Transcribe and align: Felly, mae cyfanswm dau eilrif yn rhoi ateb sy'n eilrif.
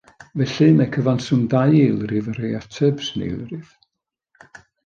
Felly, 0.35 0.69
mae 0.77 0.87
cyfanswm 0.95 1.43
dau 1.51 1.75
eilrif 1.81 2.31
yn 2.31 2.39
rhoi 2.39 2.51
ateb 2.63 3.07
sy'n 3.09 3.25
eilrif. 3.29 3.73